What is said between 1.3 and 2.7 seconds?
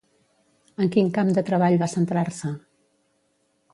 de treball va centrar-se?